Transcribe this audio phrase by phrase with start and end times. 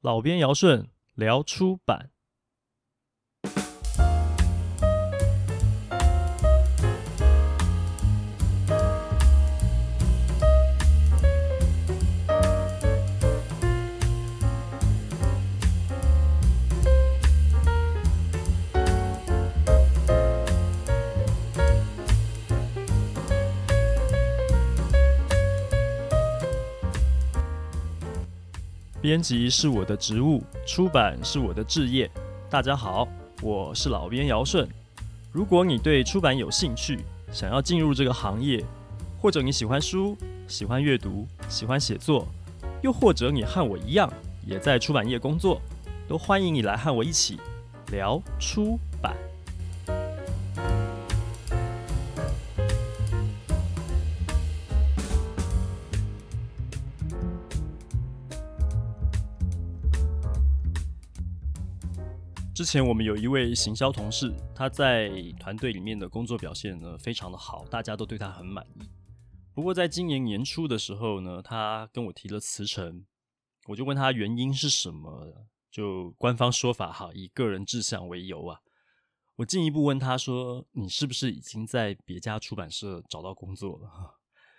[0.00, 2.10] 老编尧舜聊出版。
[29.08, 32.10] 编辑是我的职务，出版是我的职业。
[32.50, 33.08] 大家好，
[33.40, 34.68] 我是老编姚顺。
[35.32, 37.00] 如果你对出版有兴趣，
[37.32, 38.62] 想要进入这个行业，
[39.18, 40.14] 或者你喜欢书、
[40.46, 42.28] 喜欢阅读、喜欢写作，
[42.82, 44.12] 又或者你和我一样
[44.46, 45.58] 也在出版业工作，
[46.06, 47.40] 都欢迎你来和我一起
[47.90, 48.78] 聊出
[62.58, 68.90] 之前我们有一位行销同事，他在团队里面的工作表现呢非常的好，大家都对他很满意。
[69.54, 73.06] 不过在今年年初的时候呢，他跟我提了辞呈，
[73.68, 78.58] 我就问他原因是什么，就官方说法哈，以个人志向为由啊。
[79.36, 83.88] 我进一步问他说：“你是不是已经在别家出版社找到工作了？”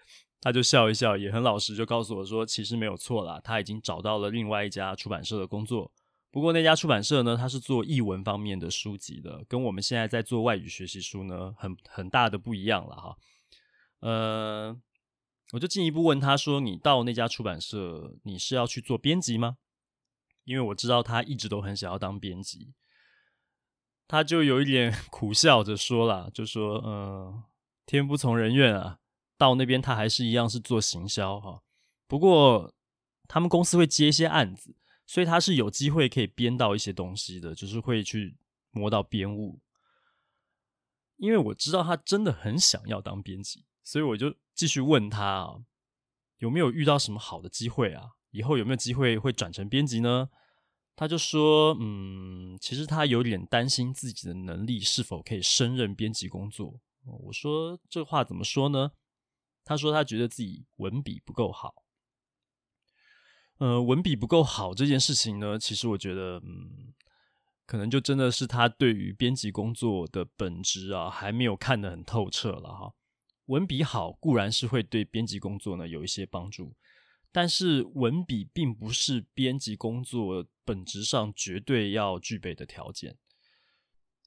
[0.39, 5.91] 他就笑一笑，也很老实，就告诉我说：“其实没有错啦，他已经找到了另外一家出版社的工作。”
[6.31, 13.17] 不过那家出版社呢，它是做译文方面的书籍的，跟我们现在在做外语学习书呢，很很大的不一样了哈。
[14.02, 14.80] 呃，
[15.53, 19.57] 我就进一步问他说：“你到那家出版社，你是要去做编辑吗？”
[20.45, 22.73] 因为我知道他一直都很想要当编辑，
[24.07, 27.44] 他就有一点 苦笑着说了，就说：“嗯、
[27.88, 29.00] 天不从人愿啊，
[29.35, 31.63] 到那边他还是一样是做行销哈。
[32.07, 32.75] 不过
[33.27, 34.75] 他们公司会接一些案子。”
[35.09, 38.38] 所以他是有机会可以编到一些东西的，就是会去
[38.69, 39.59] 摸到编务。
[41.17, 45.66] 因为我知道他真的很想要当编辑，所以我就继续问他啊，
[46.38, 48.11] 有没有遇到什么好的机会啊？
[48.29, 50.29] 以后有没有机会会转成编辑呢？
[50.95, 56.79] 他就说，嗯，其实他有点担心自己的能力是否可以胜任编辑工作。
[57.05, 58.91] 我说这话怎么说呢？
[59.66, 61.84] 他说他觉得自己文笔不够好。
[63.59, 66.94] 呃，文笔不够好这件事情呢，其实我觉得，嗯，
[67.66, 72.94] 可能就真的是他对于编辑工作的本质啊，还没有看得很透彻了哈。
[73.47, 76.74] 文笔好固然是会对编辑工作呢有一些帮助，
[77.31, 83.18] 但是文笔并不是编辑工作本质上绝对要具备的条件。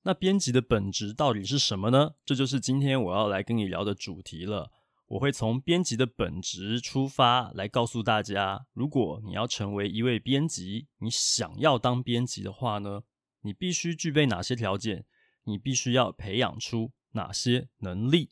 [0.02, 2.14] 那编辑的本质到底是什么呢？
[2.26, 4.70] 这就是今天我要来跟你聊的主题了。
[5.12, 13.02] 我会从编辑的本质出发，来告诉大家，如果你要成为一位编辑，你想要当编辑的话呢，
[13.42, 15.04] 你必须具备哪些条件？
[15.44, 18.30] 你必须要培养出哪些能力？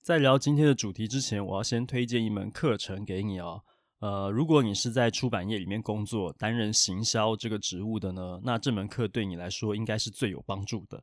[0.00, 3.64] 在聊今天的主题之前，我要先推荐一门课程给你哦。
[3.98, 11.02] 呃，如果你是在出版业里面工作，担任行销这个职务的呢，那这门课对你来说应该是最有帮助的。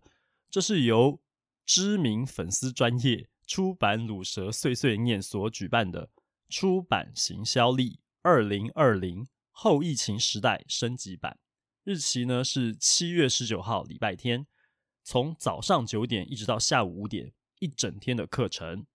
[0.50, 1.20] 这是由
[1.66, 3.28] 知名粉丝专业。
[3.46, 6.10] 出版鲁蛇碎碎念所举办的
[6.50, 11.38] 出版行销力二零二零后疫情时代升级版，
[11.84, 14.48] 日期呢是七月十九号礼拜天，
[15.04, 18.86] 从早上九点一直到下午五点，一整天的课程。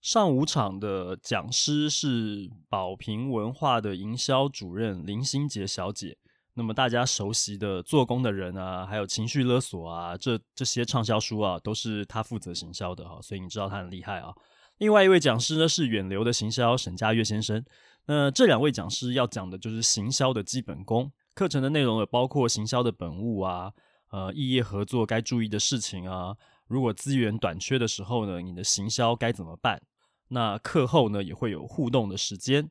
[0.00, 6.18] 上午场的讲师是宝瓶文化的营销主任林心杰小姐。
[6.54, 14.32] 那么大家熟悉的做工的人啊，还有情绪勒索啊，这这些畅销书啊，都是他负责行销的哈，所以你知道他很厉害啊。
[14.78, 17.64] 另外一位讲师呢是远流的行销沈家跃先生。
[18.06, 21.10] 那这两位讲师要讲的就是行销的基本功。
[21.34, 23.72] 课程的内容也包括行销的本物啊，
[24.10, 26.36] 呃，异业合作该注意的事情啊，
[26.68, 29.82] 如果资源短缺的时候呢，你的行销该怎么办？
[30.28, 32.70] 那课后呢也会有互动的时间。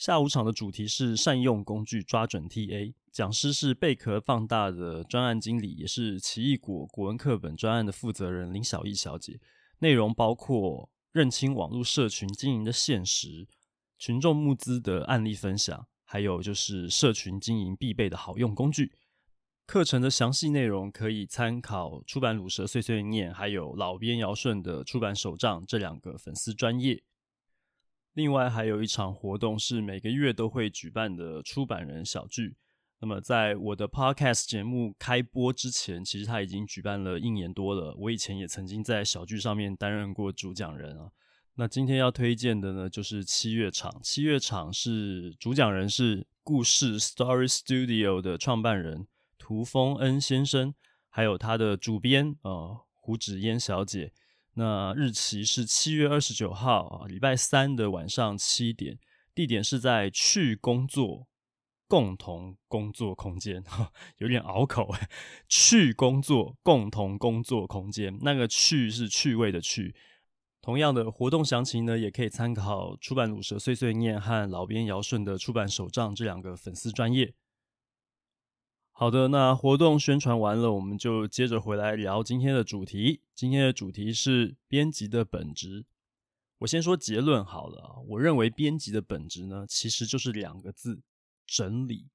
[0.00, 9.38] 下午场的主题是善用工具抓准 TA，讲师是贝壳放大的专案经理，也是奇异果国文课本专案的负责人林小艺小姐。
[9.80, 13.46] 内容包括认清网络社群经营的现实、
[13.98, 18.92] 群众募资的案例分享，还有就是社群经营必备的好用工具。
[19.66, 27.02] 课程的详细内容可以参考出版鲁蛇碎碎念，还有老编尧舜的出版手账这两个粉丝专业。
[28.14, 32.56] 另外还有一场活动是每个月都会举办的出版人小聚。
[33.02, 37.94] 那么在我的 podcast 节目开播之前，其实他已经举办了一年多了。
[37.96, 41.10] 我以前也曾经在小聚上面担任过主讲人啊。
[41.54, 44.00] 那今天要推荐的呢，就是七月场。
[44.02, 49.06] 七月场是主讲人是故事 Story Studio 的创办人
[49.38, 50.74] 涂丰恩先生，
[51.08, 54.12] 还有他的主编呃胡芷嫣小姐。
[54.54, 58.98] 那日期是七月二十九号啊，礼拜三的晚上七点，
[59.34, 61.28] 地点是在趣工作
[61.86, 63.62] 共同工作空间，
[64.18, 65.08] 有点拗口哎，
[65.48, 69.94] 趣工作共同工作空间，那个趣是趣味的趣。
[70.60, 77.32] 同样的活动详情呢，也可以参考出版鲁蛇碎碎念和老编姚顺的出版手账这两个粉丝专业。
[79.00, 83.22] 好的，那活动宣传完了，我们就接着回来聊今天的主题。
[83.34, 85.86] 今天的主题是编辑的本质。
[86.58, 91.00] 我先说结论好了，我认为编辑的本质呢，其实就是两个字：
[91.46, 92.10] 整理。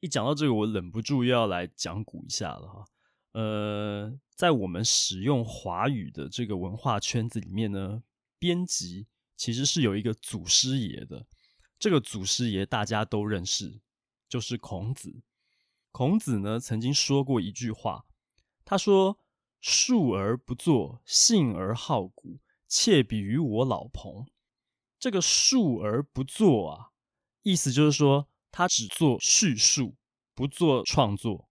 [0.00, 2.84] 一讲到这个，我忍不住又要来讲古一下了哈。
[3.32, 8.02] 呃，在我们使用华语的这个文化圈子里面呢，
[8.38, 9.06] 编辑
[9.38, 11.24] 其实是有一个祖师爷的。
[11.78, 13.80] 这个祖师爷大家都认识，
[14.28, 15.22] 就是孔子。
[15.98, 18.04] 孔子呢曾经说过一句话，
[18.64, 19.18] 他说
[19.60, 24.24] ：“述而不作，信而好古，窃比于我老彭。”
[25.00, 26.90] 这个“述而不作”啊，
[27.42, 29.96] 意思就是说他只做叙述，
[30.36, 31.48] 不做创作。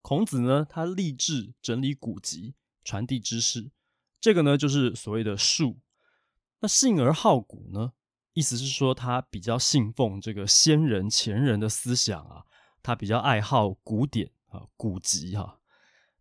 [0.00, 3.72] 孔子呢，他立志整理古籍，传递知识，
[4.18, 5.80] 这个呢就是所谓的述。
[6.60, 7.92] 那信而好古呢，
[8.32, 12.46] 意思是说他比较信奉这个先人前人的思想啊，
[12.82, 15.60] 他比较爱好古典啊、古籍哈、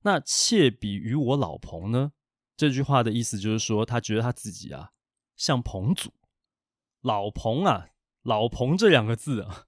[0.02, 2.13] 那窃比于我老彭呢，
[2.56, 4.92] 这句话的意思就是说，他觉得他自己啊
[5.36, 6.13] 像彭祖。
[7.02, 7.88] 老彭啊，
[8.22, 9.66] 老彭这两个字啊。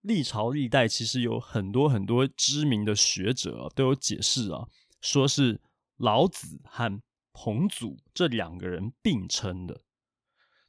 [0.00, 4.66] 历朝历代其实有很多很多知名的学者都有解释啊，
[5.00, 5.60] 说是
[5.96, 7.00] 老子和
[7.32, 9.82] 彭祖这两个人并称的。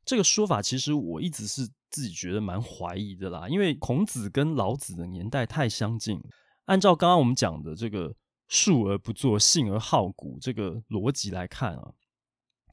[0.06, 6.22] 这个说法其实我一直是自己觉得蛮怀疑的啦，因为孔子跟老子的年代太相近。
[6.66, 8.16] 按照刚刚我们讲的这个
[8.48, 11.92] “述而不作，信而好古”这个逻辑来看啊，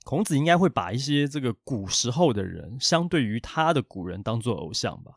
[0.05, 5.13] 孔子应该会把一些这个古时候的人，相对于他的古人当做偶像吧。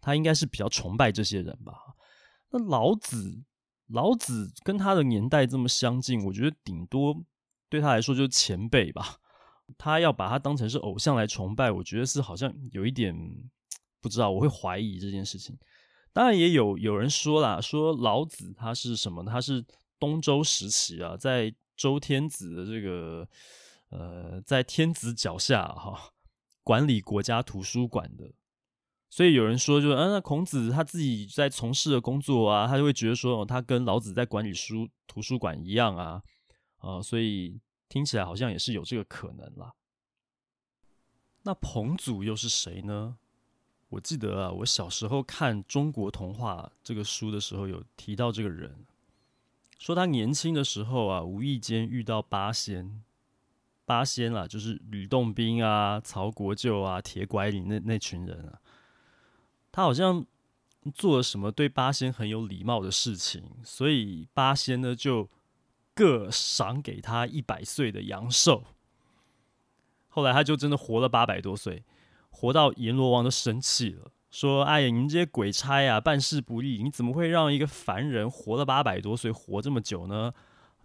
[0.00, 1.74] 他应该是比较崇拜这些人吧？
[2.50, 3.42] 那老子，
[3.88, 7.24] 老子跟他的年代这么相近，我觉得顶多
[7.68, 9.18] 对他来说就是前辈吧。
[9.78, 13.14] 他要把他当成是偶像来崇拜，我觉得是好像有一点
[14.00, 15.56] 不知道，我会怀疑这件事情。
[16.12, 19.24] 当然也有有人说啦，说老子他是什么？
[19.24, 19.64] 他是
[19.98, 23.28] 东周时期啊，在周天子的这个
[23.90, 26.12] 呃，在天子脚下哈，
[26.62, 28.32] 管理国家图书馆的。
[29.08, 36.22] 所以有人说就，就、啊、嗯，那孔子他自己在从事的工作啊，他就会觉得说，他跟老子在管理书图书馆一样啊，
[36.78, 39.74] 啊，所以听起来好像也是有这个可能啦。
[41.42, 43.18] 那彭祖又是谁呢？
[43.88, 48.84] 我记得啊，我小时候看中国童话这个书的时候，有提到这个人，
[49.78, 53.04] 说他年轻的时候啊，无意间遇到八仙，
[53.84, 58.60] 八仙啊，就是吕洞宾啊、曹国舅啊、铁拐李那那群人啊。
[59.70, 60.26] 他好像
[60.92, 65.30] 做了什么对八仙很有礼貌的事情，所以八仙呢就
[65.96, 68.62] 各赏给他一百岁的阳寿。
[70.08, 71.82] 后来他就真的活了八百多岁，
[72.30, 80.32] 活到阎罗王都生气了，说：“哎呀，你们这些鬼差啊，办事不力，你怎么会让一个凡人活了八百多岁，活这么久呢？”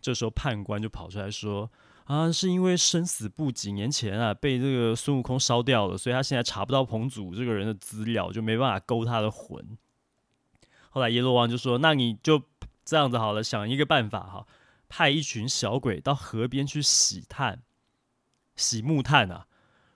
[0.01, 1.69] 这时候判官就跑出来说。
[2.05, 9.77] 啊，是因为生死簿几年前啊被这个孙悟空烧掉了，所以他现在查不到彭祖这个人的资料，就没办法勾他的魂。
[10.89, 12.41] 后来阎罗王就说：“那你就
[12.83, 14.45] 这样子好了，想一个办法哈，
[14.91, 17.63] 派一群小鬼到河边去洗炭，
[18.57, 19.47] 洗木炭啊，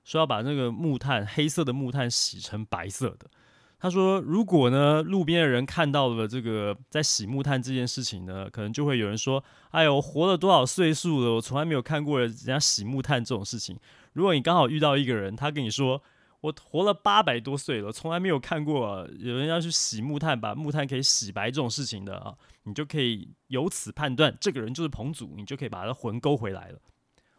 [0.06, 3.30] 说要把那个木炭黑色的木炭洗成白色的。”
[3.78, 13.78] 他说：“如果呢，路边的人看到了这个在洗木炭这件事情呢，可能就会有人说：‘哎呦，活了多少岁数了，我从来没有看过人家洗木炭这种事情。’
[14.14, 16.02] 如果你刚好遇到一个人，他跟你说
[16.46, 26.80] ：‘我活了八百多岁了，从来没有看过有人要去洗木炭，把木炭可以洗白这种事情的啊，你就可以由此判断这个人就是彭祖，你就可以把他的魂勾回来了。’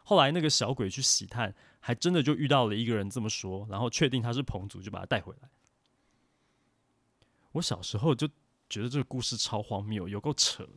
[0.03, 5.49] 后来那个小鬼去洗炭，还真的就遇到了一个人这么说，然后确定他是彭祖，就把他带回来。”
[7.53, 8.29] 我小时候就
[8.69, 10.71] 觉得这个故事超荒谬，有够扯的。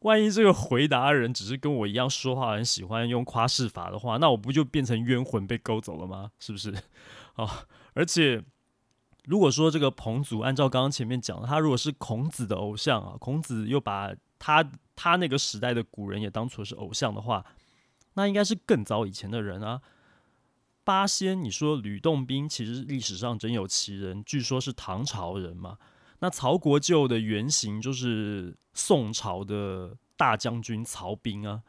[0.00, 6.30] 万一这个回答人只是跟我一样说话很喜欢用夸饰法的话，那我不就变成冤魂被勾走了吗？
[6.38, 6.72] 是不是？
[7.36, 7.66] 啊！
[7.94, 8.42] 而且
[9.24, 17.44] 如果说这个彭祖按照刚刚前面讲，他如果是孔子的偶像啊，孔子又把他他那个时代的古人也当作是偶像的话，
[18.14, 19.80] 那应该是更早以前的人啊。
[20.84, 25.78] 八仙，你说吕洞宾其实历史上真有其人，据说是唐朝人嘛。
[26.20, 31.62] 那曹国舅的原型就是宋朝的大将军曹彬啊。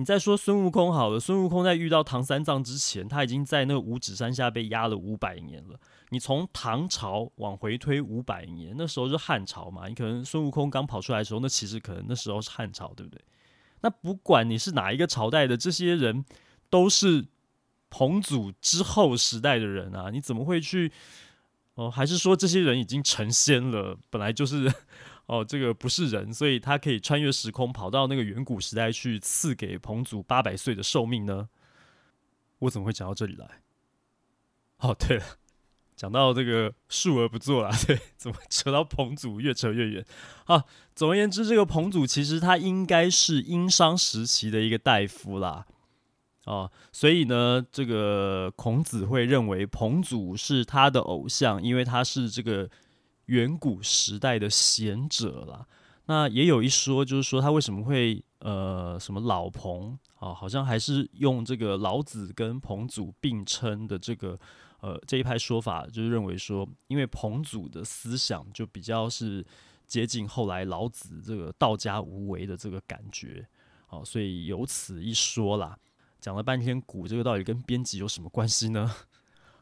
[0.00, 5.78] 你再说孙悟空好了，孙悟空在遇到唐三藏之前，他已经在那个五指山下被压了五百年了。
[6.08, 9.88] 你从唐朝往回推五百年，那时候是汉朝嘛？
[9.88, 13.20] 你可能孙悟空刚跑出来的时候，那其实可能那时候是汉朝，对不对？
[13.82, 16.24] 那不管你是哪一个朝代的，这些人
[16.70, 17.26] 都是
[17.90, 20.08] 彭祖之后时代的人啊！
[20.10, 20.90] 你怎么会去？
[21.74, 23.98] 哦，还是说这些人已经成仙了？
[24.08, 24.72] 本来就是
[25.30, 31.48] 哦，这个不是人，所以他可以穿越时空跑到那个远古时代去赐给彭祖八百岁的寿命呢？
[32.58, 33.62] 我怎么会讲到这里来？
[34.78, 35.24] 哦，对了，
[35.94, 40.04] 讲到这个述而不作啊，对，怎么扯到彭祖越扯越远？
[40.46, 40.64] 啊，
[40.96, 45.64] 总而言之，这个彭祖其实他应该是殷商时期的一个大夫啦。
[46.46, 52.68] 哦，所以呢，这个孔子会认为彭祖是他的偶像，因为他是这个
[53.30, 55.66] 远古时代的贤者啦。
[56.06, 64.38] 那也有一说，就是说他为什么会呃什么老彭啊、好像还是用这个老子跟彭祖并称的这个
[64.80, 69.46] 呃这一派说法，就是认为说，因为彭祖的思想就比较是
[69.86, 73.46] 接近后来老子这个道家无为的这个感觉，
[73.88, 75.78] 哦，所以有此一说啦。
[76.20, 78.94] 讲了半天古这个到底跟编辑有什么关系呢？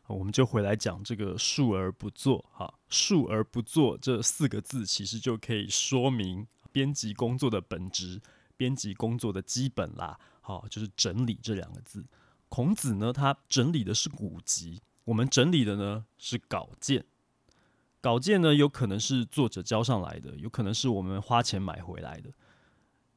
[0.09, 2.45] 我们就回来讲这个述而不作。
[2.53, 8.21] 哈，述而不作这四个字其实就可以说明编辑工作的本质，
[8.57, 10.19] 编辑工作的基本啦。
[10.41, 12.05] 好，就是整理这两个字。
[12.49, 17.05] 孔子呢，他整理的是古籍，我们整理的呢是稿件。
[18.01, 22.31] 稿件呢，有可能是作者交上来的，有可能是我们花钱买回来的，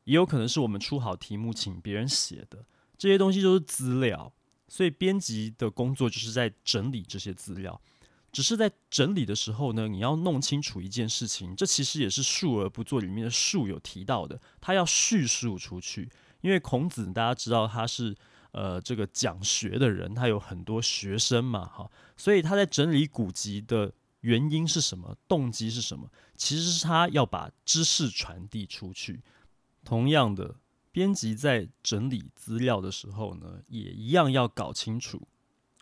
[0.04, 2.66] 也有可能是我们出好题目请别人写的。
[2.98, 4.34] 这些东西都是资料，
[4.72, 7.82] 所以编辑的工作就是在整理这些资料。
[8.32, 16.10] 只是在整理的时候呢，你要弄清楚一件事情，这其实也是述而不作里面的述有提到的，他要叙述出去。
[16.40, 18.16] 因为孔子大家知道他是
[18.54, 26.10] 呃这个讲学的人，他有很多学生嘛，哈，所以他在整理古籍的原因是什么，动机是什么？
[26.38, 29.20] 其实是他要把知识传递出去。
[29.84, 30.56] 同样的。
[30.92, 35.28] 编辑在整理资料的时候呢，也一样要搞清楚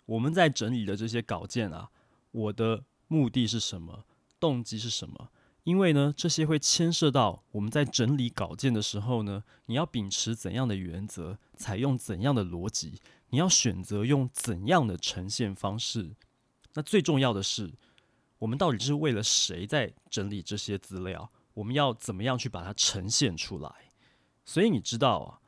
[0.05, 1.89] 我们在整理的这些稿件啊，
[2.31, 4.05] 我的目的是什么，
[4.39, 5.29] 动机是什么？
[5.63, 12.99] 因为呢，这些会牵涉到我们在整理稿件的时候呢，你要秉持怎样的原则，采用怎样的逻辑，
[13.29, 16.15] 你要选择用怎样的呈现方式。
[16.73, 17.73] 那最重要的是，
[18.39, 21.31] 我们到底是为了谁在整理这些资料？
[21.55, 23.88] 我们要怎么样去把它呈现出来？
[24.49, 25.39] 所以你知道啊，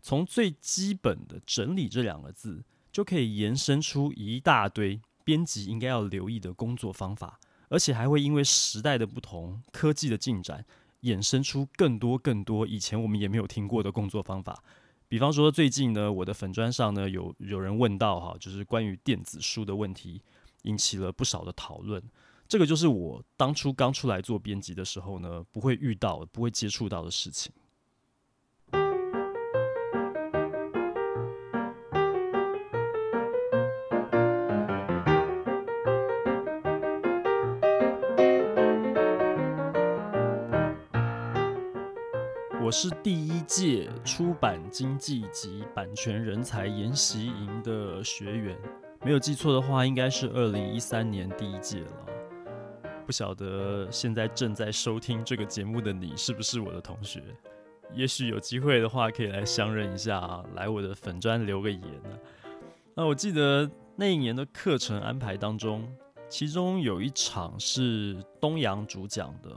[0.00, 10.64] 从最基本的“整理”这两个字，就可以延伸出一大堆编辑应该要留意的工作方法，而且还会因为时代的不同、科技的进展，
[11.02, 14.64] 衍生出更多更多以前我们也没有听过的工作方法。
[15.06, 20.22] 比方说，最近呢，我的粉砖上呢，有有人问到哈，就是关于电子书的问题，
[20.62, 22.02] 引起了不少的讨论。
[22.48, 27.52] 这个就是我当初刚出来做编辑的时候呢，不会遇到、不会接触到的事情。
[42.66, 48.58] 我是第一届出版经济及版权人才研习营的学员，
[49.04, 51.90] 没有记错的话，应该是二零一三年第一届了。
[53.06, 57.22] 不晓得现在正在收听这个节目的你是不是我的同学？
[57.94, 62.18] 也许有机会的话，可以来相认一下啊，来我的粉专留个言啊。
[62.96, 65.88] 那我记得那一年的课程安排当中，
[66.28, 69.56] 其中有一场是东阳主讲的。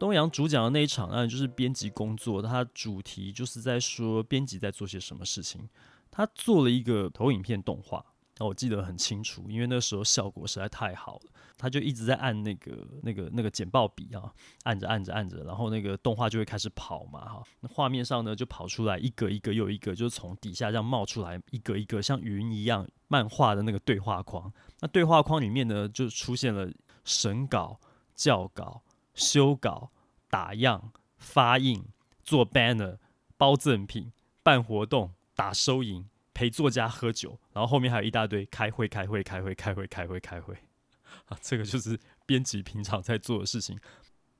[0.00, 5.68] 东阳主讲的那一场，案就是编辑工作，它主题就是在说编辑在做些什么事情。
[6.10, 8.02] 他做了一个投影片动画，
[8.38, 11.30] 那我记得很清楚，因为那时候效果实在太好了。
[11.58, 17.42] 他就一直在按那个、那个、那个剪报笔啊，按着、按着、按着，然后那个动画就会开始跑嘛，哈。
[17.60, 24.50] 那画面上呢，就跑出来一个一个又一个，就是从底下这样冒出来一个一个像云一样漫画的那个对话框。
[24.80, 26.72] 那对话框里面呢，就出现了
[27.04, 27.78] 审稿、
[28.16, 28.80] 校稿。
[29.20, 29.90] 修稿、
[30.30, 31.84] 打样、发印、
[32.24, 32.96] 做 banner、
[33.36, 34.10] 包赠品、
[34.42, 40.56] 办活动、打收银、陪作家喝酒，然后后面还有一大堆开会、开会、开会、开会、开会、开会。
[41.28, 43.78] 啊，这个就是编辑平常在做的事情。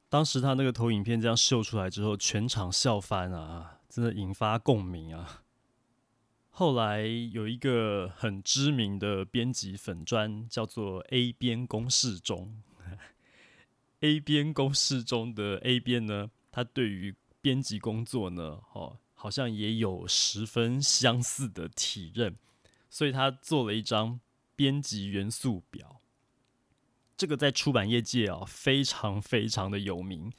[0.09, 5.43] 当时他那个投影片这样秀出来之后，全场笑翻啊，真的引发共鸣啊。
[6.51, 12.63] 后来有一个很知名的编辑粉专，叫做 A 编公式中。
[14.01, 22.37] A 边公式中的 A 边呢，他对于编辑工作呢，哦，好像也有十分相似的体认，
[22.89, 24.21] 所以他做了一张
[24.57, 26.01] 编辑元素表。
[27.17, 30.33] 这个在出版业界啊，非常非常的有名。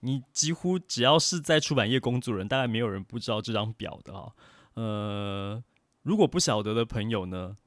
[0.00, 4.32] 你几乎只要是在出版业工作人，大概没有人不知道这张表的啊。
[4.74, 5.62] 呃，
[6.02, 7.58] 如果不晓得的朋友呢，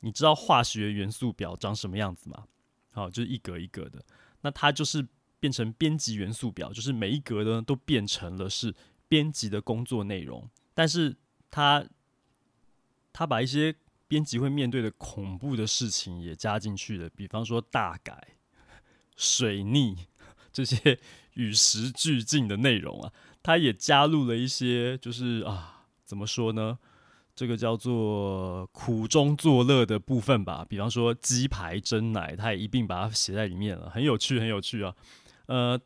[0.00, 2.48] 你知道化学元素表长什么样子吗？
[2.90, 4.04] 好，就是一格一格的。
[4.42, 5.06] 那它就是
[5.38, 8.74] 变成编辑元素表，就是每一格呢都变成了是
[9.08, 11.16] 编辑的工作内容，但是
[11.50, 11.84] 它
[13.12, 13.74] 它把一些
[14.06, 18.36] 编辑会面对的恐怖的事情也加进去了，比方说大改、
[19.16, 20.06] 水逆
[20.52, 20.98] 这些
[21.34, 26.78] 与时俱进的内容啊，它也加入了一些就是啊，怎么说呢？
[27.40, 34.94] 这个叫做苦中作乐的部分吧，比方说鸡排、蒸奶，他也一并把它写在里面了，很有趣，很有趣啊。
[35.46, 35.80] 呃，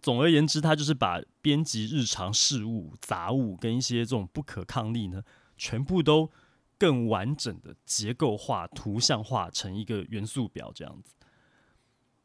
[0.00, 5.20] 总而言之，他就是把编辑日常事务、杂物跟一些这种不可抗力呢，
[5.56, 6.30] 全部都
[6.78, 11.16] 更完整的结构化、图像化成一个元素表这样子。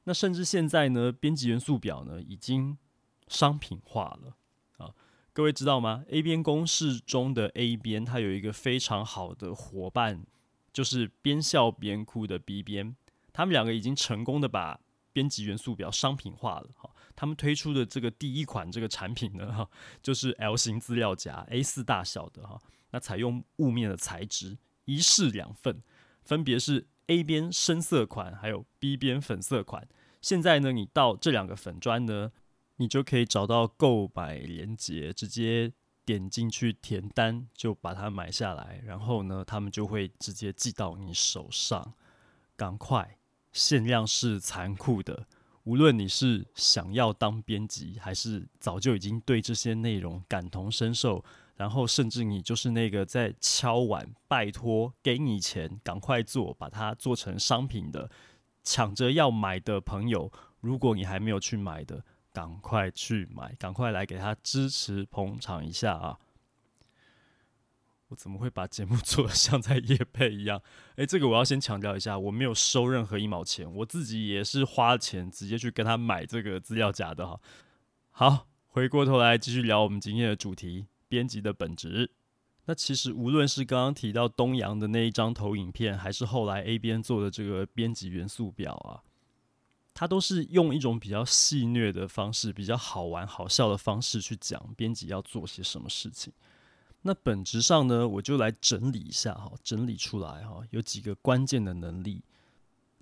[0.03, 2.77] 那甚至现在呢，编辑元素表呢，已经
[3.27, 4.35] 商品化了。
[5.35, 10.25] 各位知道吗？A 边公式中的 A 边，它有一个非常好的伙伴，
[10.71, 12.95] 就是边笑边哭的 B 边。
[13.33, 14.79] 他们两个已经成功的把
[15.11, 16.69] 编辑元素表商品化了。
[16.77, 19.69] 哈，他们推出的这个第一款这个产品呢，哈，
[20.01, 22.57] 就是 L 型资料夹，A 四大小的哈。
[22.91, 25.81] 那采用雾面的材质，一式两份，
[26.23, 29.85] 分别是 A 边深色款，还有 B 边粉色款。
[30.21, 32.31] 现在呢，你到这两个粉砖呢。
[32.77, 35.71] 你就可以找到购买链接，直接
[36.03, 38.81] 点进去填单，就把它买下来。
[38.85, 41.93] 然后呢，他们就会直接寄到你手上。
[42.57, 43.17] 赶快，
[43.51, 45.27] 限量是残酷的。
[45.63, 58.11] 无论你是想要当编辑，还是早就已经对这些内容感同身受，然后甚至你就是那个在敲碗拜托给你钱，赶快做，把它做成商品的，
[58.63, 62.05] 抢着要买的朋友，如果你还没有去买的。
[62.35, 66.19] 赶快去买，赶快来给他支持捧场一下啊！
[68.09, 70.61] 我怎么会把节目做得像在业配一样？
[70.97, 77.39] 诶，这个我要先强调一下，我没有收任何一毛钱，我自己也是花钱直接去跟他买这个资料夹的哈。
[78.11, 82.11] 好，回过头来继续聊我们今天的主题——编辑的本质。
[82.65, 88.99] 那其实无论是刚刚提到东阳的那一张投影片，还是后来 A 编做的这个编辑元素表啊。
[89.95, 96.33] 他都是用一种比较戏谑的方式，比较好玩、好笑的方式去讲编辑要做些什么事情。
[97.03, 102.21] 那本质上呢，我就来整理一下哈，整理出来哈，有几个关键的能力。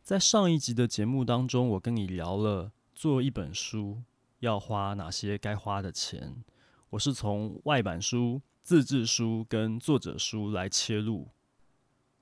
[0.04, 4.04] 在上一集的节目当中，我跟你聊了做一本书
[4.42, 6.44] 要花哪些该花的钱。
[6.92, 11.30] 我是从外版书、自制书跟作者书来切入。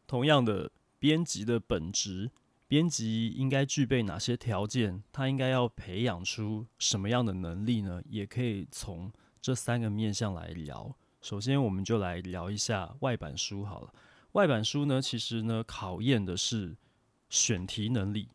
[0.08, 2.32] 同样的，编辑的本质。
[2.72, 5.04] 编辑应该具备哪些条件？
[5.12, 8.02] 他应该要培养出什么样的能力呢？
[8.08, 10.96] 也可以从这三个面向来聊。
[11.22, 13.94] 首先，我们就来聊一下外版书好了。
[14.32, 16.78] 外版书呢，其实呢，考验的是
[17.28, 18.30] 选题能力，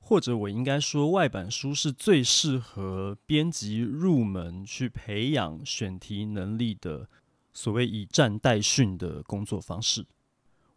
[0.00, 7.08] 或者我应该说，外版书是最适合编辑入门去培养选题能力的
[7.54, 10.04] 所谓以战代训的工作方式。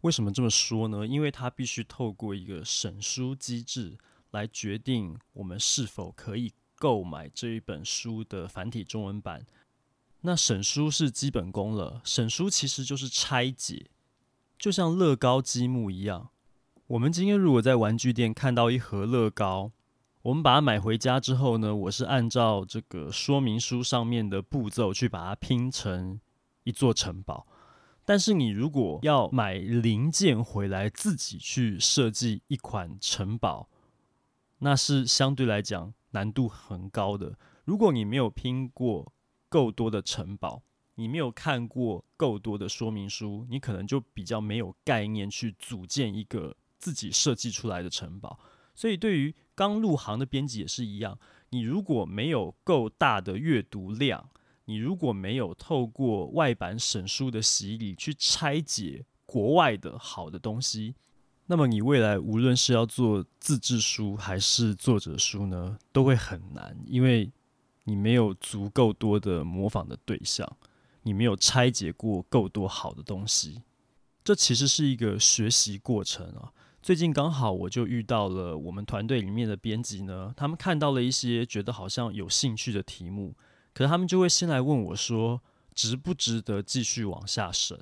[0.02, 1.06] 为什么这么说呢？
[1.06, 3.96] 因为它必须透过一个审书机制
[4.30, 9.46] 来决定我们是否可以购买这一本书的繁体中文版。
[10.22, 13.90] 那审书是基本功了，审书其实就是拆解，
[14.58, 16.30] 就像乐高积木一样。
[16.88, 19.72] 我们今天如果在玩具店看到一盒乐高，
[20.22, 26.20] 我们把它买回家之后呢，我是按照这个说明书上面的步骤去把它拼成
[26.64, 27.46] 一座城堡。
[28.04, 33.68] 但是你如果要买零件回来自己去设计一款城堡，
[34.58, 37.38] 那是相对来讲难度很高的。
[37.64, 39.12] 如果你没有拼过
[39.48, 40.62] 够多的城堡，
[40.96, 48.38] 你没有看过够多的说明书，你可能就比较没有概念去组建一个自己设计出来的城堡。
[48.74, 51.18] 所以对于刚入行的编辑也是一样，
[51.50, 54.28] 你如果没有够大的阅读量，
[54.72, 60.94] 你如果没有透过外版审书的洗礼去拆解国外的好的东西，
[61.44, 67.30] 那么你未来无论是要做自制书还是作者书呢，都会很难，因为
[67.84, 70.50] 你没有足够多的模仿的对象，
[71.02, 73.60] 你没有拆解过够多好的东西。
[74.24, 76.50] 这其实是一个学习过程啊。
[76.80, 83.34] 最近刚好我就遇到了我们团队里面的编辑呢，他们看到了一些觉得好像有兴趣的题目，
[83.74, 85.40] 可是他们就会先来问我说，
[85.74, 87.78] 值不值得继续往下审？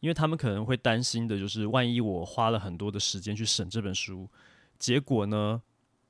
[0.00, 4.28] 因为他们可能会担心的就是，万一我花了很多的时间去审这本书，
[4.78, 5.62] 结果呢，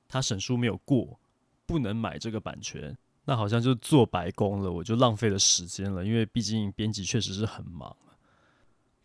[0.09, 1.17] 他审书没有过，
[1.65, 6.03] 不能买这个版权，那好像就做白工了，我就浪费了时间了。
[6.03, 7.95] 因为毕竟编辑确实是很忙。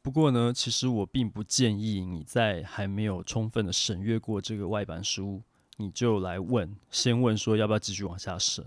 [0.03, 5.41] 不过呢，其实我并不建议你在还没有充分的审阅过这个外版书，
[5.77, 8.67] 你就来问，先问说要不要继续往下审，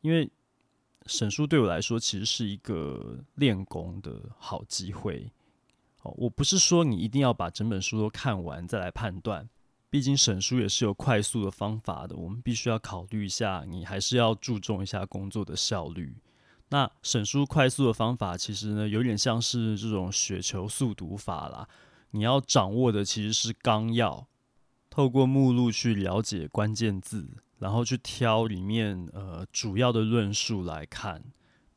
[0.00, 0.28] 因为
[1.06, 5.30] 审书对我来说其实是一个练功的好机会。
[6.02, 9.48] 哦，我不是说你一定要把整本书都看完再来判断，
[9.90, 16.16] 毕竟审书也是有快速的方法的，我们必须要考虑一下，你还是要注重一下工作的效率。
[16.70, 21.68] 那审书快速的方法，其实呢，有点像是这种雪球速读法啦。
[22.10, 24.26] 你要掌握的其实是纲要，
[24.88, 31.22] 透过目录去了解关键字，然后去挑里面呃主要的论述来看。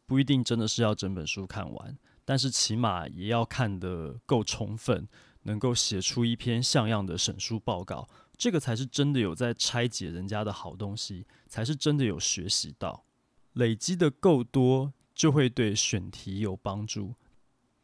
[0.05, 5.05] 不一定真的是要整本书看完，但是起码也要看得够充分，
[5.43, 8.07] 能够写出一篇像样的审书报告。
[8.37, 13.03] 这个才是真的有在拆解人家的好东西，才是真的有学习到。
[13.51, 17.15] 累积的够多，就会对选题有帮助。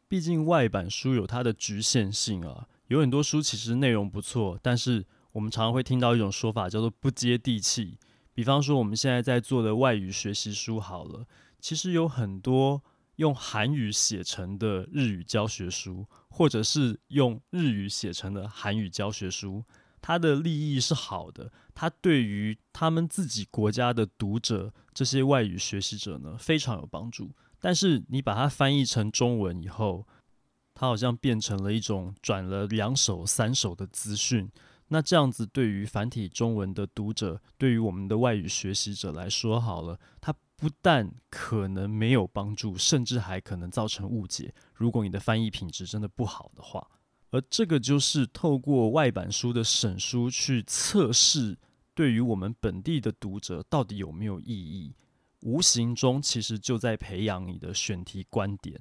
[0.08, 5.04] 毕竟外版书有它的局限性啊，有很多书其实内容不错，但是
[5.34, 7.98] 我们常常会听到一种说法叫做不接地气。
[8.32, 11.26] 比方说我们现在在做的外语学习书好了，
[11.60, 12.82] 其实有很多
[13.16, 19.64] 用韩语写成的日语教学书，或者是用日语写成的韩语教学书。
[20.00, 27.30] 它的立意是好的，它对于他们自己国家的读者，这些外语学习者呢，非常有帮助。
[27.58, 30.06] 但是你把它翻译成中文以后，
[30.74, 34.50] 它好像变成了一种转了两手、三手的资讯。
[34.88, 44.54] 那这样子对于繁体中文的读者，对于我们的外语学习者来说，好了，它不但可能没有帮助，甚至还可能造成误解。
[44.74, 46.86] 如果你的翻译品质真的不好的话。
[47.30, 51.58] 而这个就是透过外版书的审书去测试，
[51.92, 54.94] 对于我们本地的读者到底有没有意义，
[55.40, 58.80] 无形中其实就在培养你的选题观点。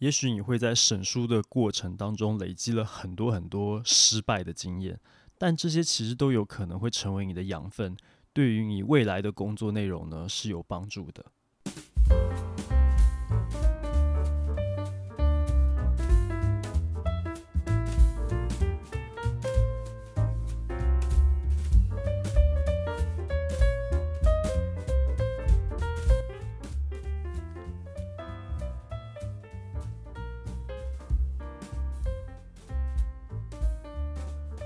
[0.00, 4.98] 也许你会在审书的过程当中累积了很多很多失败的经验，
[5.38, 7.96] 但这些其实都有可能会成为你的养分，
[8.32, 11.26] 对于你未来的工作内容呢，是有帮助的。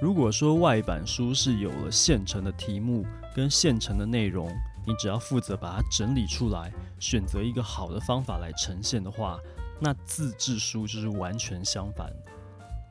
[0.04, 4.54] 如果说外版书是有了现成的题目跟现成的内容，
[4.86, 9.40] 你只要负责把它整理出来，选择一个好的方法来呈现的话，
[9.80, 12.12] 那自制书就是完全相反。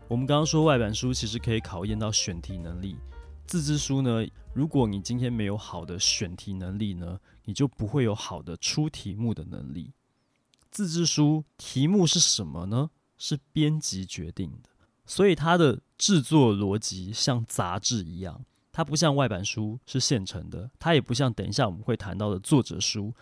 [0.08, 2.97] 我们刚刚说外版书其实可以考验到选题能力，
[3.45, 9.93] 自制书呢，如果你今天没有好的选题能力呢，你就不会有好的出题目的能力。
[10.71, 12.89] 自制书题目是什么呢？
[13.19, 14.71] 是编辑决定的。
[15.06, 23.13] 所以它的制作逻辑像杂志一样，它不像外版书是现成的，它也不像等一下我们会谈到的作者书。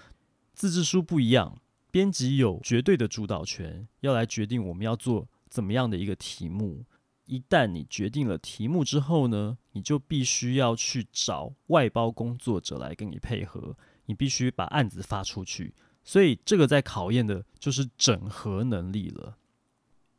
[0.55, 6.83] 自制书不一样，编辑有绝对的主导权，要来决定我们要做怎么样的一个题目。
[7.27, 15.75] 一旦你决定了题目之后呢，你就必须要去找外包工作者来跟你配合，你必须把案子发出去。
[16.03, 19.37] 所以这个在考验的就是整合能力了。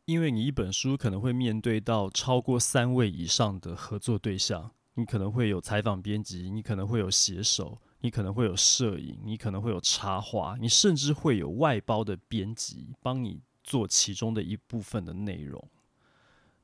[0.04, 15.64] 因为你一本书可能会面对到超过三位以上的合作对象，你可能会有采访编辑，你可能会有写手，你可能会有摄影，你可能会有插画，你甚至会有外包的编辑帮你做其中的一部分的内容。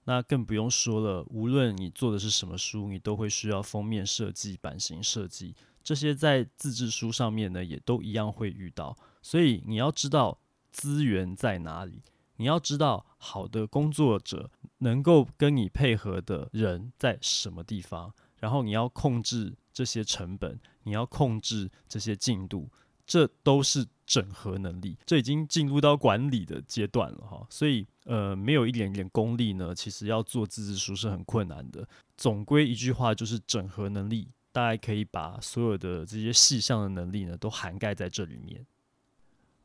[0.04, 8.96] 那更不用说了，无论你做的是什么书，你都会需要封面设计、版型设计，这些在自制书上面呢，也都一样会遇到。
[9.22, 10.40] 所以你要知道
[10.72, 12.02] 资源在哪里。
[12.38, 22.68] 你要知道，好的工作者能够跟你配合的人在什么地方，然后你要控制这些成本，你要控制这些进度，
[23.06, 24.96] 这都是整合能力。
[25.04, 27.46] 这已经进入到管理的阶段了哈。
[27.50, 31.86] 所以，呃，没有一点点功力呢，其实要做自制书是很困难的。
[32.16, 38.64] 总归一句话，就是整合能力，大概可以把所有的这些细项的能力呢，都涵盖在这里面。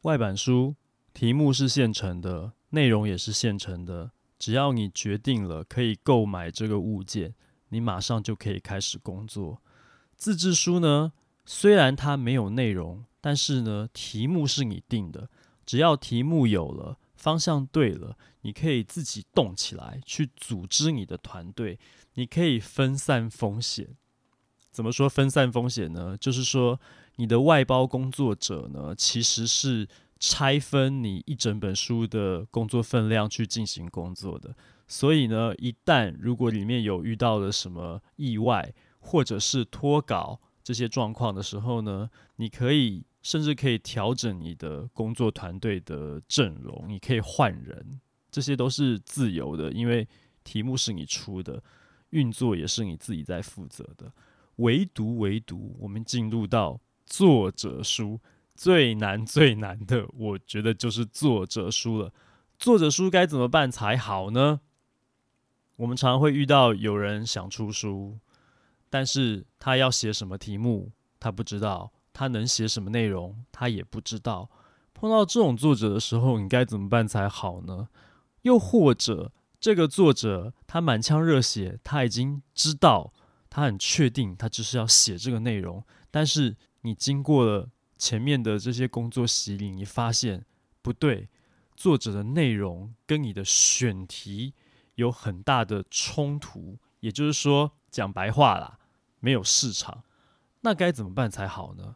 [0.02, 0.76] 外版书
[1.14, 2.54] 题目是现成的。
[2.70, 7.36] 内容也是现成的，只要你决定了可以购买这个物件，
[7.70, 9.62] 你马上就可以开始工作。
[10.16, 11.14] 自制书呢，
[11.46, 15.30] 虽然它没有内容，但是呢，题目是你定的，
[15.68, 21.78] 只要题目有了，方向对了，你可以自己动起来，去组织你的团队，
[22.16, 23.96] 你可以分散风险。
[24.72, 26.18] 怎么说分散风险呢？
[26.18, 26.82] 就是说，
[27.18, 29.88] 你的外包工作者呢，其实是
[30.20, 34.56] 拆分你一整本书的工作分量去进行工作的。
[34.88, 43.06] 所以呢，一旦如果里面有遇到了什么意外，或者是脱稿这些状况的时候呢，你可以。
[43.24, 50.06] 甚至可以调整你的工作团队的阵容，你可以换人，这些都是自由的，因为
[50.44, 51.64] 题目是你出的，
[52.10, 54.12] 运作也是你自己在负责的。
[54.58, 58.20] 唯独唯独，我们进入到作者书
[58.56, 62.14] 最难 最难的，我觉得就是作者书了。
[62.58, 64.62] 作者书该怎么办才好呢？
[65.78, 68.20] 我们常常会遇到有人想出书，
[68.90, 71.92] 但是他要写什么题目，他不知道。
[72.16, 74.48] 他能写什么内容，他也不知道。
[74.94, 77.88] 碰到这种作者的时候，你该怎么办才好呢？
[78.44, 83.12] 又或者，这个作者他满腔热血，他已经知道，
[83.50, 85.84] 他很确定，他就是要写这个内容。
[86.12, 87.70] 但是你经过了
[88.04, 90.46] 前面的这些工作洗礼，你发现
[90.82, 91.30] 不对，
[91.74, 94.54] 作者的内容跟你的选题
[94.96, 96.78] 有很大的冲突。
[97.00, 98.78] 也就是说，讲白话啦，
[99.22, 100.04] 没有市场。
[100.64, 101.96] 那该怎么办才好呢？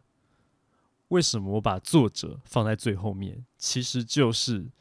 [1.10, 3.46] 为什么我把作者放在最后面？
[3.58, 4.72] 其实就是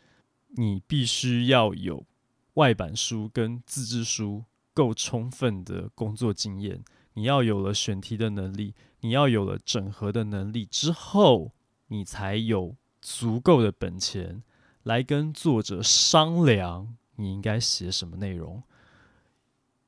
[0.50, 2.06] 你必须要有
[2.54, 6.84] 外版书跟自制书够充分的工作经验，
[7.14, 11.52] 你要有了选题的能力，你要有了整合的能力之后，
[11.88, 14.42] 你才有足够的本钱
[14.82, 18.62] 来跟作者商量你应该写什么内容。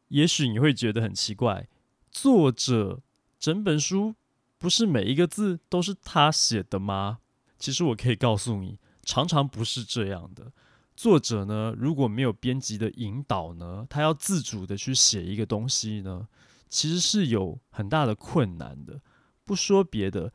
[0.08, 1.68] 也许你会觉得很奇怪，
[2.10, 3.00] 作者
[3.38, 4.14] 整本书。
[4.60, 7.20] 不是每一个字都是他写的吗？
[7.60, 10.50] 其实我可以告诉你，常常不是这样的。
[10.96, 16.26] 作者呢，如果没有编辑的引导呢，他要自主的去写一个东西呢，
[16.68, 19.00] 其实是有很大的困难的。
[19.44, 20.32] 不说别的，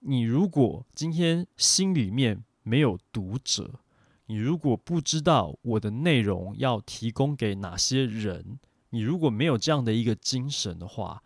[0.00, 3.80] 你如果今天心里面没有读者，
[4.26, 8.58] 你如果不知道我的内容要提供给哪些人，
[8.90, 11.22] 你如果没有这样的一个精神的话，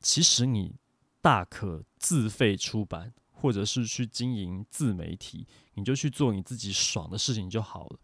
[0.00, 0.76] 其实你。
[1.20, 7.98] 大可自费出版，或者是去经营自媒体，你就去做你自己爽的事情就好了。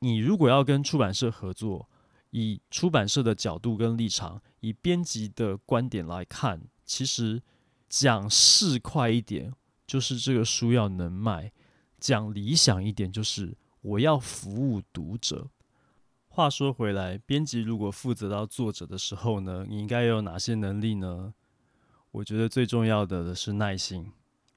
[0.00, 1.88] 你如果要跟出版社合作，
[2.30, 7.42] 以出版社的角度跟立场，以编辑的观点来看，其实
[7.88, 9.52] 讲市侩一点，
[9.86, 11.50] 就是这个书要能卖；
[11.98, 15.48] 讲理想一点，就是我要服务读者。
[16.28, 21.34] 话说回来，编辑如果负责到作者的时候呢，你应该有哪些能力呢？
[22.10, 24.12] 我觉得最重要的是耐心，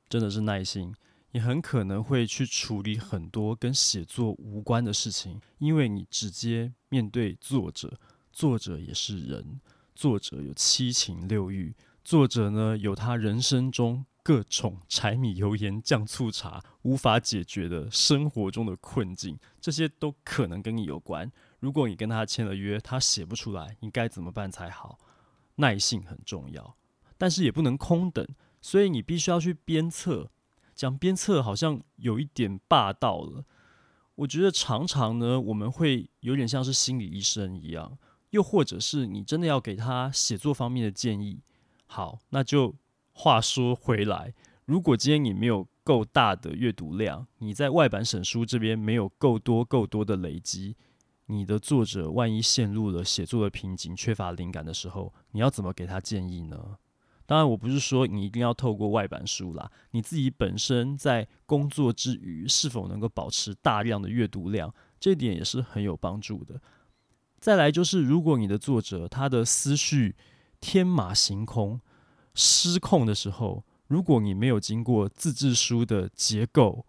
[0.07, 0.93] 真的是耐心。
[1.33, 7.97] 你很可能会去处理很多跟写作无关的事情，因为你直接面对作者，
[8.33, 9.61] 作者也是人，
[9.95, 21.31] 作者有七情六欲，作者呢有他人生中各种柴米油盐酱醋茶无法解决的生活中的困境，这些都可能跟你有关。
[21.59, 24.99] 如果你跟他签了约，他写不出来，你该怎么办才好？
[25.55, 26.75] 耐性很重要。
[27.17, 28.27] 但是也不能空等，
[28.61, 30.29] 所以你必须要去鞭策。
[30.81, 33.45] 讲鞭策好像有一点霸道了。
[34.15, 37.99] 我觉得常常呢，我们会有点像是心理医生一样，
[38.31, 41.39] 又或者是你真的要给他写作方面的建议。
[41.85, 42.73] 好，那就
[43.13, 44.33] 话说回来，
[44.65, 50.75] 如果今天你没有够大的阅读量，你在外版审书这边没有够多够多的累积，
[51.27, 56.77] 你的作者万一陷入了写作的瓶颈，缺乏灵感的时候，你要怎么给他建议呢？
[57.31, 66.61] 当然，我不是说你一定要透过外版书啦，你自己本身在工作之余是否能够保持大量的阅读量，这点也是很有帮助的。
[67.39, 70.13] 再来就是，如果你的作者他的思绪
[70.59, 71.79] 天马行空、
[72.35, 76.85] 失控的时候，如果你没有经过自制书的结构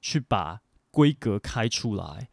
[0.00, 2.28] 去把规格开出来，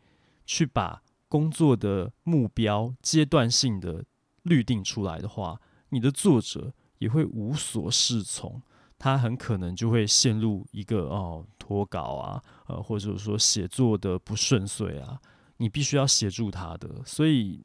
[0.48, 4.06] 去把工作的目标阶段性的
[4.42, 6.74] 律定出来的话，你的作者。
[7.04, 8.62] 也会无所适从，
[8.98, 15.20] 他很可能就会陷入一个哦脱稿啊，呃或者说写作的不顺遂啊，
[15.58, 17.62] 你必须要协助他的，所以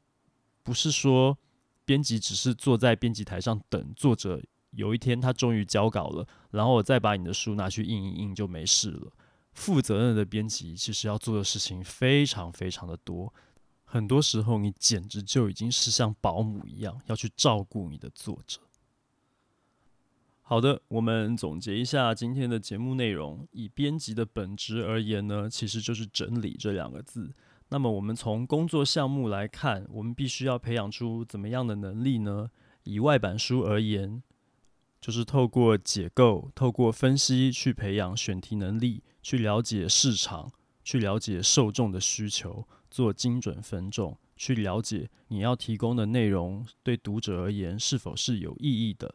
[0.61, 1.37] 不是说
[1.85, 9.09] 编辑只是坐在编辑台上等作者有一天他终于交稿了，然后我再把你的书拿去印一印就没事了。
[9.53, 13.33] 负责任的编辑其实要做的事情非常非常的多，
[13.85, 18.59] 很多时候你简直就已经是像保姆一样要去照顾你的作者。
[20.49, 23.47] 好的，我们总结一下今天的节目内容。
[23.51, 27.31] 以编辑的本质而言呢，其实就是整理这两个字。
[27.69, 32.49] 那么我们从工作项目来看，我们必须要培养出怎么样的能力呢？
[32.81, 34.23] 以外版书而言，
[34.99, 40.51] 就是透过解构、透过分析去培养选题能力，去了解市场，
[40.83, 49.13] 去了解受众的需求，做精准分众，去了解你要提供的内容对读者而言是否是有意义的。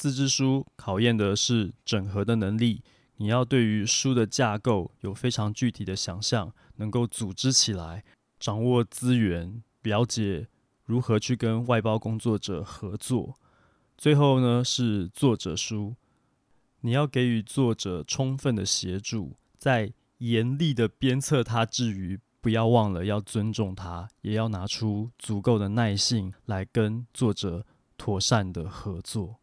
[0.00, 2.82] 自制书考验的是整合的能力，
[3.18, 8.02] 你要对于书的架构有非常具体的想象，能够组织起来，
[8.38, 10.48] 掌握资源，了解
[10.86, 13.38] 如何去跟外包工作者合作。
[13.98, 15.96] 最后呢，是作者书，
[16.80, 27.66] 你要给予作者充分的协助，在严厉的鞭策他之余，不要忘了要尊重他，也要拿出足够的耐性来跟作者
[27.98, 29.36] 妥善的合作。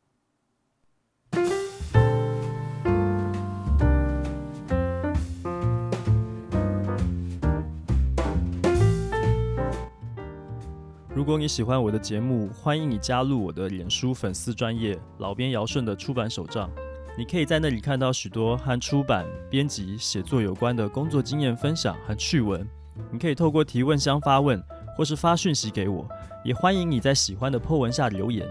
[11.17, 16.69] 如果你喜欢我的节目，欢迎你加入我的脸书粉丝专业老编姚顺的出版手账。
[17.17, 22.63] 你可以在那里看到许多和出版、编辑、写作有关的工作经验分享和趣闻。
[23.11, 24.63] 你可以透过提问箱发问，
[24.95, 26.07] 或是发讯息给我。
[26.45, 28.47] 也欢迎你在喜欢的 po 文下留言。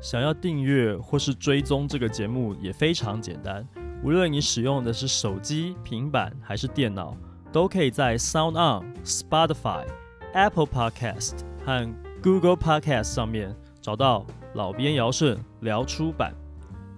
[0.00, 3.62] 想要订阅或是追踪这个节目也非常简单，
[4.02, 7.14] 无论你使用的是手机、平板还是电脑，
[7.52, 9.84] 都可以在 Sound On、Spotify、
[10.32, 11.88] Apple Podcast 和
[12.20, 16.34] Google Podcast 上面找到老编姚顺聊出版。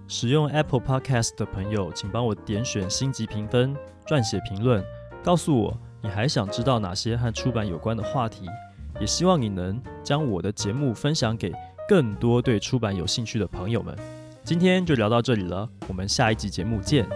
[0.07, 3.75] 使用 Apple Podcast 的朋友，请帮我点选星级评分，
[4.07, 4.83] 撰写评论，
[5.23, 8.47] 告诉我你还想知道哪些和出版有关的话题。
[8.99, 11.53] 也希望你能将我的节目分享给
[11.87, 13.95] 更多对出版有兴趣的朋友们。
[14.43, 17.07] 今天就聊到这里了，我们下一集节目见。